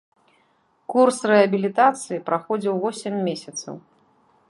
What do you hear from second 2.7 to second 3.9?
восем месяцаў.